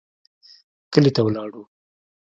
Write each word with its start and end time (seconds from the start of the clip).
کلي 0.93 1.11
ته 1.15 1.21
ولاړو. 1.23 1.63